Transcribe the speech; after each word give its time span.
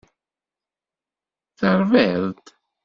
Terbiḍ-d. 1.59 2.45